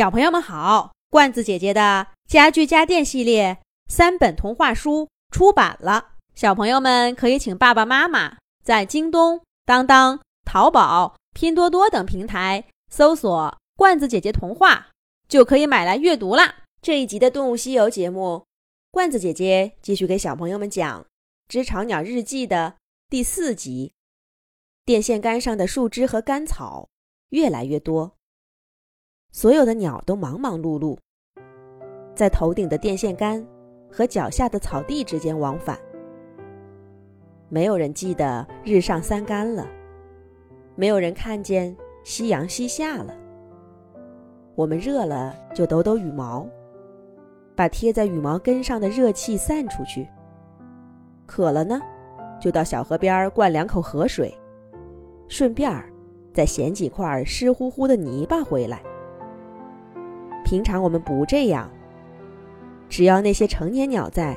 [0.00, 14.88] 小朋友们好，罐子姐姐的家具家电系列三本童话书出版了，小朋友们可以请爸爸妈妈在京东、当当、淘宝、拼多多等平台搜索“罐子姐姐童话”，
[15.28, 16.60] 就可以买来阅读啦。
[16.80, 18.46] 这一集的《动物西游》节目，
[18.90, 21.02] 罐子姐姐继续给小朋友们讲
[21.46, 22.76] 《知巢鸟日记》的
[23.10, 23.92] 第四集。
[24.86, 26.88] 电线杆上的树枝和干草
[27.28, 28.16] 越来越多，
[29.32, 30.98] 所有的鸟都忙忙碌碌，
[32.16, 33.46] 在头顶的电线杆
[33.88, 35.78] 和脚下的草地之间往返。
[37.48, 39.64] 没有人记得日上三竿了，
[40.74, 43.14] 没有人看见夕阳西下了。
[44.56, 46.44] 我们热了就抖抖羽毛，
[47.54, 50.04] 把贴在羽毛根上的热气散出去；
[51.24, 51.80] 渴了呢，
[52.40, 54.36] 就到小河边灌两口河水。
[55.28, 55.88] 顺便儿
[56.34, 58.82] 再衔几块湿乎乎的泥巴回来。
[60.50, 61.70] 平常我们不这样。
[62.88, 64.36] 只要那些成年鸟在，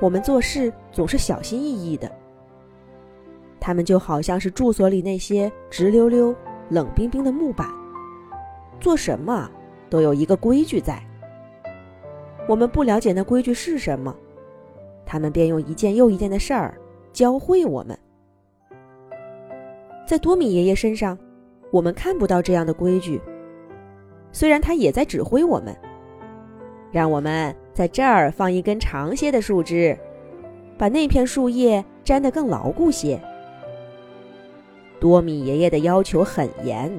[0.00, 2.10] 我们做事总是小心翼翼的。
[3.60, 6.34] 它们就好像是住所里那些直溜溜、
[6.70, 7.68] 冷冰冰的木板，
[8.80, 9.48] 做什么
[9.88, 11.00] 都有一个规矩在。
[12.48, 14.12] 我们不了解那规矩是什么，
[15.06, 16.76] 他们便用一件又一件的事儿
[17.12, 17.96] 教会我们。
[20.04, 21.16] 在多米爷爷身上，
[21.70, 23.20] 我们看不到这样的规矩。
[24.32, 25.76] 虽然他也在指挥我们，
[26.92, 29.98] 让我们在这儿放一根长些的树枝，
[30.76, 33.20] 把那片树叶粘得更牢固些。
[35.00, 36.90] 多米爷爷的要求很严，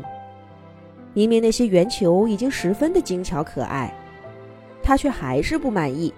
[1.14, 3.94] 明明那些圆球已经十分的精巧可爱，
[4.82, 6.14] 他却还是不满意，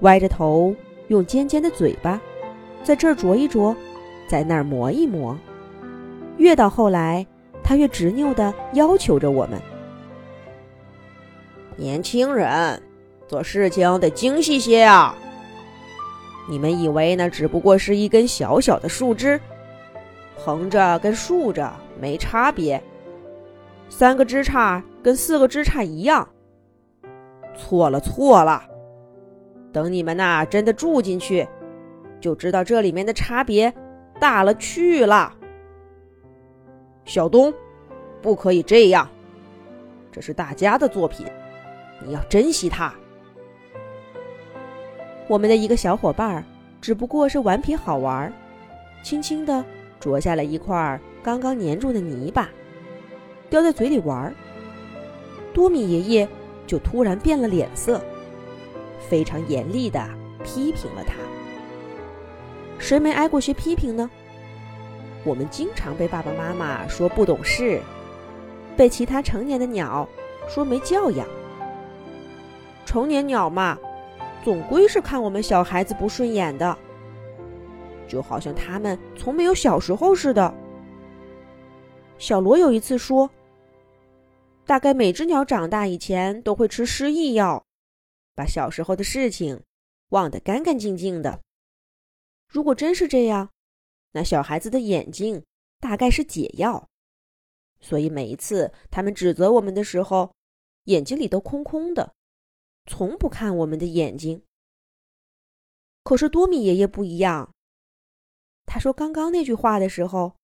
[0.00, 0.74] 歪着头，
[1.08, 2.20] 用尖尖的嘴巴，
[2.82, 3.74] 在这儿啄一啄，
[4.28, 5.36] 在那儿磨一磨。
[6.36, 7.26] 越到后来，
[7.64, 9.60] 他越执拗地要求着我们：
[11.76, 12.82] 年轻人，
[13.28, 15.14] 做事情得精细些啊！
[16.48, 19.38] 你们以为那只不过是一根小小的树枝，
[20.36, 22.82] 横着跟竖着没差别，
[23.88, 26.26] 三个枝杈跟四个枝杈一样？
[27.56, 28.62] 错了，错了！
[29.72, 31.46] 等你们呐真的住进去，
[32.20, 33.72] 就知道这里面的差别
[34.18, 35.34] 大了去了。
[37.04, 37.52] 小东，
[38.22, 39.08] 不可以这样，
[40.10, 41.26] 这是大家的作品，
[42.04, 42.92] 你要珍惜它。
[45.28, 46.44] 我们的一个小伙伴儿
[46.80, 48.32] 只不过是顽皮好玩，
[49.02, 49.64] 轻轻地
[49.98, 52.48] 啄下了一块刚刚粘住的泥巴，
[53.50, 54.32] 叼在嘴里玩。
[55.52, 56.28] 多米爷爷
[56.66, 58.00] 就突然变了脸色，
[59.08, 60.06] 非常严厉地
[60.44, 61.14] 批评了他。
[62.78, 64.08] 谁没挨过些批评呢？
[65.24, 67.80] 我们经常被爸爸妈妈说不懂事，
[68.76, 70.06] 被其他成年的鸟
[70.48, 71.26] 说没教养。
[72.86, 73.78] 成年鸟嘛，
[74.42, 76.78] 总归是看我们小孩子不顺眼的，
[78.08, 80.54] 就好像他们从没有小时候似的。
[82.16, 83.28] 小罗有一次说
[84.64, 87.62] ：“大概每只鸟长大以前都会吃失忆药，
[88.34, 89.60] 把小时候的事情
[90.10, 91.40] 忘得干干净净的。
[92.48, 93.50] 如果真是这样。”
[94.12, 95.44] 那小孩子的眼睛
[95.78, 96.88] 大概是解药，
[97.80, 100.32] 所以每一次他们指责我们的时候，
[100.84, 102.14] 眼睛里都空空的，
[102.86, 104.42] 从不看我们的眼睛。
[106.02, 107.52] 可是多米爷爷不一样，
[108.64, 110.36] 他说刚刚那句话的时候，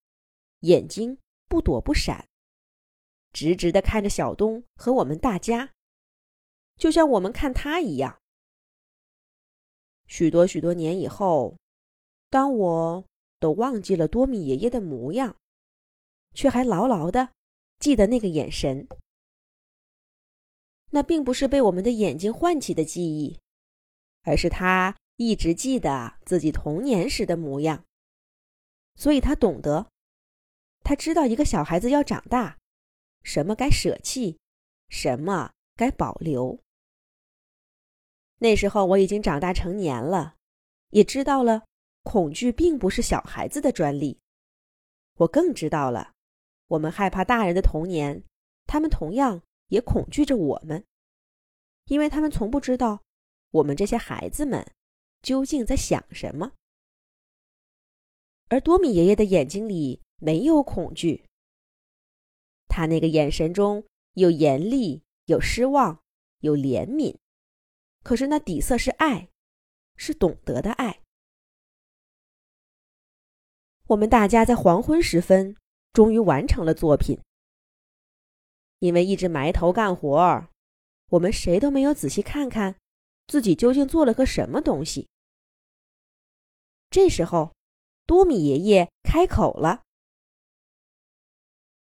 [0.60, 2.28] 眼睛不躲不闪，
[3.32, 5.70] 直直的看着小东和我们大家，
[6.76, 8.18] 就像我们看他一样。
[10.06, 11.56] 许多许多年以后，
[12.28, 13.04] 当我。
[13.42, 15.36] 都忘记了多米爷爷的模样，
[16.32, 17.32] 却还牢牢的
[17.80, 18.86] 记得那个眼神。
[20.94, 23.40] 那并不是被我们的眼睛唤起的记忆，
[24.24, 27.84] 而是他一直记得自己童年时的模样。
[28.94, 29.86] 所以他懂得，
[30.84, 32.58] 他知道一个小孩子要长大，
[33.22, 34.38] 什么该舍弃，
[34.90, 36.60] 什么该保留。
[38.38, 40.36] 那时候我已经长大成年了，
[40.90, 41.64] 也知道了。
[42.04, 44.18] 恐惧并不是小孩子的专利，
[45.18, 46.12] 我更知道了，
[46.66, 48.24] 我们害怕大人的童年，
[48.66, 49.40] 他们同样
[49.72, 50.84] 也恐惧着我们，
[51.86, 53.02] 因为他们从不知道
[53.52, 54.70] 我们这些孩子们
[55.22, 56.52] 究竟在想什么。
[58.50, 61.24] 而多米爷爷的眼睛里没有恐惧，
[62.68, 63.82] 他那个眼神中
[64.12, 66.02] 有严厉，有失望，
[66.40, 67.16] 有怜悯，
[68.02, 69.30] 可是那底色是爱，
[69.96, 71.00] 是懂得的爱。
[73.86, 75.56] 我们大家在黄昏时分
[75.94, 77.18] 终于完成了作品。
[78.82, 80.48] 因为一直埋头干活，
[81.10, 82.74] 我们谁都没有仔细看看
[83.28, 85.08] 自己究竟做了个什么东西。
[86.90, 87.54] 这时候，
[88.06, 89.84] 多米爷爷开口了：“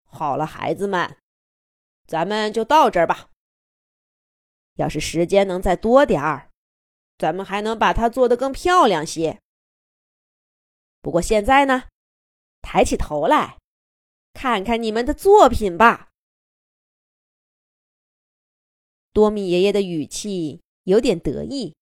[0.04, 1.16] 好了，孩子们，
[2.06, 3.30] 咱们就到这儿吧。
[4.74, 6.52] 要是时间能再多点儿，
[7.18, 9.40] 咱们还能把它做得更漂亮些。
[11.00, 11.84] 不过现在呢，
[12.62, 13.58] 抬起头来，
[14.34, 16.10] 看看你们的作品吧。”
[19.14, 21.76] 多米爷爷的语气有点得意，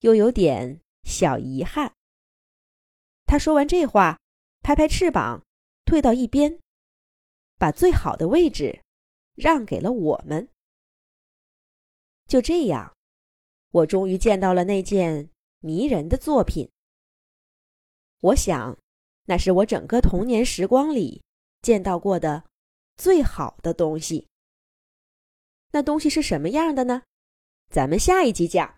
[0.00, 1.94] 又有点小遗憾。
[3.26, 4.18] 他说完这话，
[4.60, 5.42] 拍拍翅膀，
[5.84, 6.58] 退到一边，
[7.56, 8.82] 把最好的位置
[9.34, 10.48] 让给了我们。
[12.26, 12.94] 就这样，
[13.70, 15.30] 我终于见到了那件
[15.60, 16.68] 迷人的作品。
[18.20, 18.76] 我想，
[19.26, 21.22] 那是我整个童年时光里
[21.62, 22.44] 见到过的
[22.96, 24.26] 最好的东西。
[25.74, 27.02] 那东西是什么样的呢？
[27.68, 28.72] 咱们下一集讲。